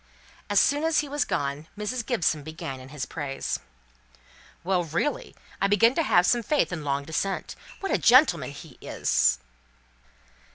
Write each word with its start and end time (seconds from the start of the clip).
As 0.49 0.59
soon 0.59 0.83
as 0.83 1.01
he 1.01 1.07
was 1.07 1.25
gone, 1.25 1.67
Mrs. 1.77 2.03
Gibson 2.03 2.41
began 2.41 2.79
in 2.79 2.89
his 2.89 3.05
praise. 3.05 3.59
"Well, 4.63 4.83
really, 4.83 5.35
I 5.61 5.67
begin 5.67 5.93
to 5.93 6.01
have 6.01 6.25
some 6.25 6.41
faith 6.41 6.73
in 6.73 6.83
long 6.83 7.05
descent. 7.05 7.55
What 7.81 7.91
a 7.91 7.99
gentleman 7.99 8.49
he 8.49 8.79
is! 8.81 9.37